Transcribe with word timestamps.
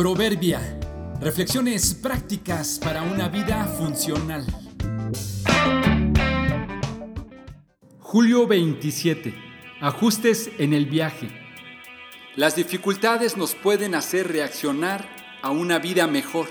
Proverbia. 0.00 0.80
Reflexiones 1.20 1.92
prácticas 1.92 2.80
para 2.82 3.02
una 3.02 3.28
vida 3.28 3.66
funcional. 3.66 4.46
Julio 7.98 8.46
27. 8.46 9.34
Ajustes 9.82 10.52
en 10.56 10.72
el 10.72 10.86
viaje. 10.86 11.28
Las 12.34 12.56
dificultades 12.56 13.36
nos 13.36 13.54
pueden 13.54 13.94
hacer 13.94 14.28
reaccionar 14.28 15.06
a 15.42 15.50
una 15.50 15.78
vida 15.78 16.06
mejor. 16.06 16.46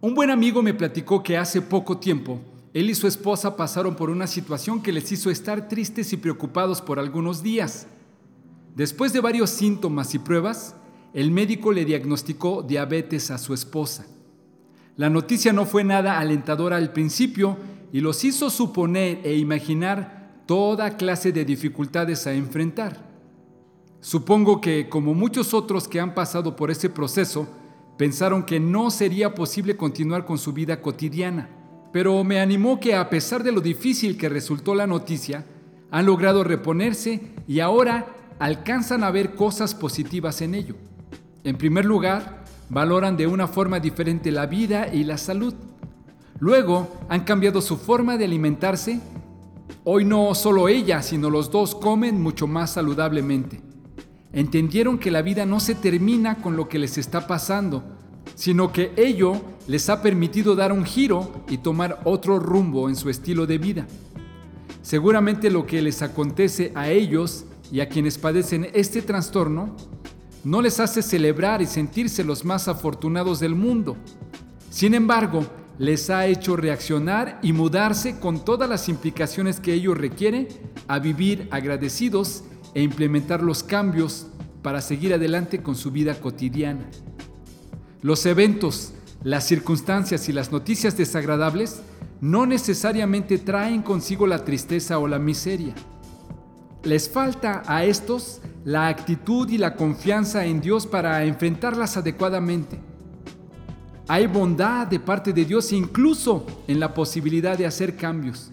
Un 0.00 0.14
buen 0.14 0.30
amigo 0.30 0.62
me 0.62 0.72
platicó 0.72 1.22
que 1.22 1.36
hace 1.36 1.60
poco 1.60 1.98
tiempo 1.98 2.40
él 2.72 2.88
y 2.88 2.94
su 2.94 3.06
esposa 3.06 3.54
pasaron 3.54 3.96
por 3.96 4.08
una 4.08 4.26
situación 4.26 4.82
que 4.82 4.92
les 4.92 5.12
hizo 5.12 5.28
estar 5.28 5.68
tristes 5.68 6.14
y 6.14 6.16
preocupados 6.16 6.80
por 6.80 6.98
algunos 6.98 7.42
días. 7.42 7.86
Después 8.74 9.12
de 9.12 9.20
varios 9.20 9.50
síntomas 9.50 10.14
y 10.14 10.18
pruebas, 10.18 10.74
el 11.14 11.30
médico 11.30 11.72
le 11.72 11.84
diagnosticó 11.84 12.62
diabetes 12.62 13.30
a 13.30 13.38
su 13.38 13.54
esposa. 13.54 14.06
La 14.96 15.08
noticia 15.08 15.52
no 15.52 15.64
fue 15.64 15.84
nada 15.84 16.18
alentadora 16.18 16.76
al 16.76 16.92
principio 16.92 17.56
y 17.92 18.00
los 18.00 18.24
hizo 18.24 18.50
suponer 18.50 19.20
e 19.24 19.36
imaginar 19.36 20.42
toda 20.46 20.96
clase 20.96 21.32
de 21.32 21.44
dificultades 21.44 22.26
a 22.26 22.32
enfrentar. 22.32 23.06
Supongo 24.00 24.60
que, 24.60 24.88
como 24.88 25.14
muchos 25.14 25.54
otros 25.54 25.88
que 25.88 26.00
han 26.00 26.14
pasado 26.14 26.56
por 26.56 26.70
ese 26.70 26.88
proceso, 26.88 27.48
pensaron 27.96 28.44
que 28.44 28.60
no 28.60 28.90
sería 28.90 29.34
posible 29.34 29.76
continuar 29.76 30.24
con 30.24 30.38
su 30.38 30.52
vida 30.52 30.80
cotidiana. 30.80 31.48
Pero 31.92 32.22
me 32.22 32.40
animó 32.40 32.78
que 32.78 32.94
a 32.94 33.08
pesar 33.10 33.42
de 33.42 33.52
lo 33.52 33.60
difícil 33.60 34.16
que 34.16 34.28
resultó 34.28 34.74
la 34.74 34.86
noticia, 34.86 35.44
han 35.90 36.06
logrado 36.06 36.44
reponerse 36.44 37.20
y 37.46 37.60
ahora 37.60 38.06
alcanzan 38.38 39.02
a 39.04 39.10
ver 39.10 39.34
cosas 39.34 39.74
positivas 39.74 40.42
en 40.42 40.54
ello. 40.54 40.74
En 41.44 41.56
primer 41.56 41.84
lugar, 41.84 42.44
valoran 42.68 43.16
de 43.16 43.26
una 43.26 43.46
forma 43.46 43.80
diferente 43.80 44.30
la 44.30 44.46
vida 44.46 44.92
y 44.92 45.04
la 45.04 45.18
salud. 45.18 45.54
Luego, 46.40 46.88
han 47.08 47.24
cambiado 47.24 47.60
su 47.60 47.76
forma 47.76 48.16
de 48.16 48.24
alimentarse. 48.24 49.00
Hoy 49.84 50.04
no 50.04 50.34
solo 50.34 50.68
ella, 50.68 51.02
sino 51.02 51.30
los 51.30 51.50
dos 51.50 51.74
comen 51.74 52.20
mucho 52.20 52.46
más 52.46 52.72
saludablemente. 52.72 53.60
Entendieron 54.32 54.98
que 54.98 55.10
la 55.10 55.22
vida 55.22 55.46
no 55.46 55.60
se 55.60 55.74
termina 55.74 56.42
con 56.42 56.56
lo 56.56 56.68
que 56.68 56.78
les 56.78 56.98
está 56.98 57.26
pasando, 57.26 57.82
sino 58.34 58.72
que 58.72 58.92
ello 58.96 59.40
les 59.66 59.88
ha 59.88 60.02
permitido 60.02 60.54
dar 60.54 60.72
un 60.72 60.84
giro 60.84 61.44
y 61.48 61.58
tomar 61.58 62.00
otro 62.04 62.38
rumbo 62.38 62.88
en 62.88 62.96
su 62.96 63.08
estilo 63.08 63.46
de 63.46 63.58
vida. 63.58 63.86
Seguramente 64.82 65.50
lo 65.50 65.66
que 65.66 65.82
les 65.82 66.02
acontece 66.02 66.72
a 66.74 66.88
ellos 66.88 67.46
y 67.72 67.80
a 67.80 67.88
quienes 67.88 68.18
padecen 68.18 68.68
este 68.74 69.02
trastorno 69.02 69.76
no 70.44 70.62
les 70.62 70.80
hace 70.80 71.02
celebrar 71.02 71.62
y 71.62 71.66
sentirse 71.66 72.24
los 72.24 72.44
más 72.44 72.68
afortunados 72.68 73.40
del 73.40 73.54
mundo. 73.54 73.96
Sin 74.70 74.94
embargo, 74.94 75.46
les 75.78 76.10
ha 76.10 76.26
hecho 76.26 76.56
reaccionar 76.56 77.38
y 77.42 77.52
mudarse 77.52 78.18
con 78.18 78.44
todas 78.44 78.68
las 78.68 78.88
implicaciones 78.88 79.60
que 79.60 79.74
ello 79.74 79.94
requiere 79.94 80.48
a 80.88 80.98
vivir 80.98 81.48
agradecidos 81.50 82.44
e 82.74 82.82
implementar 82.82 83.42
los 83.42 83.62
cambios 83.62 84.26
para 84.62 84.80
seguir 84.80 85.14
adelante 85.14 85.62
con 85.62 85.76
su 85.76 85.90
vida 85.90 86.14
cotidiana. 86.20 86.84
Los 88.02 88.26
eventos, 88.26 88.92
las 89.22 89.46
circunstancias 89.46 90.28
y 90.28 90.32
las 90.32 90.52
noticias 90.52 90.96
desagradables 90.96 91.80
no 92.20 92.46
necesariamente 92.46 93.38
traen 93.38 93.82
consigo 93.82 94.26
la 94.26 94.44
tristeza 94.44 94.98
o 94.98 95.06
la 95.06 95.18
miseria. 95.18 95.74
Les 96.82 97.08
falta 97.08 97.62
a 97.66 97.84
estos 97.84 98.40
la 98.68 98.88
actitud 98.88 99.48
y 99.48 99.56
la 99.56 99.76
confianza 99.76 100.44
en 100.44 100.60
Dios 100.60 100.86
para 100.86 101.24
enfrentarlas 101.24 101.96
adecuadamente. 101.96 102.78
Hay 104.06 104.26
bondad 104.26 104.86
de 104.86 105.00
parte 105.00 105.32
de 105.32 105.46
Dios 105.46 105.72
incluso 105.72 106.44
en 106.66 106.78
la 106.78 106.92
posibilidad 106.92 107.56
de 107.56 107.64
hacer 107.64 107.96
cambios. 107.96 108.50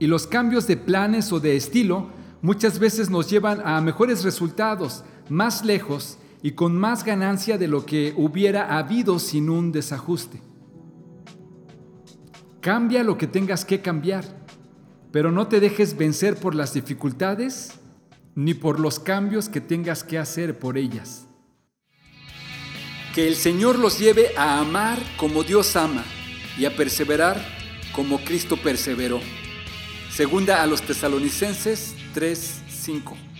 Y 0.00 0.08
los 0.08 0.26
cambios 0.26 0.66
de 0.66 0.76
planes 0.76 1.32
o 1.32 1.38
de 1.38 1.54
estilo 1.54 2.08
muchas 2.42 2.80
veces 2.80 3.10
nos 3.10 3.30
llevan 3.30 3.62
a 3.64 3.80
mejores 3.80 4.24
resultados, 4.24 5.04
más 5.28 5.64
lejos 5.64 6.18
y 6.42 6.50
con 6.50 6.76
más 6.76 7.04
ganancia 7.04 7.56
de 7.56 7.68
lo 7.68 7.86
que 7.86 8.12
hubiera 8.16 8.76
habido 8.76 9.20
sin 9.20 9.48
un 9.48 9.70
desajuste. 9.70 10.42
Cambia 12.60 13.04
lo 13.04 13.16
que 13.16 13.28
tengas 13.28 13.64
que 13.64 13.80
cambiar, 13.80 14.24
pero 15.12 15.30
no 15.30 15.46
te 15.46 15.60
dejes 15.60 15.96
vencer 15.96 16.34
por 16.34 16.56
las 16.56 16.74
dificultades 16.74 17.78
ni 18.34 18.54
por 18.54 18.80
los 18.80 18.98
cambios 18.98 19.48
que 19.48 19.60
tengas 19.60 20.02
que 20.04 20.18
hacer 20.18 20.58
por 20.58 20.78
ellas. 20.78 21.26
Que 23.14 23.28
el 23.28 23.36
Señor 23.36 23.78
los 23.78 23.98
lleve 23.98 24.36
a 24.36 24.58
amar 24.58 24.98
como 25.16 25.44
Dios 25.44 25.76
ama 25.76 26.04
y 26.58 26.64
a 26.64 26.74
perseverar 26.74 27.40
como 27.92 28.24
Cristo 28.24 28.56
perseveró. 28.56 29.20
Segunda 30.10 30.62
a 30.62 30.66
los 30.66 30.82
tesalonicenses 30.82 31.94
3:5. 32.14 33.33